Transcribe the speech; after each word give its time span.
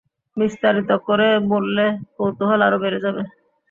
বিস্তারিত 0.37 0.89
করে 1.07 1.27
বললে 1.51 1.85
কৌতূহল 2.15 2.59
আরো 2.67 2.77
বেড়ে 2.83 2.99
যাবে। 3.05 3.21